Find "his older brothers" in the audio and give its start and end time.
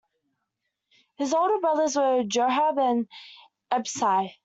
1.17-1.95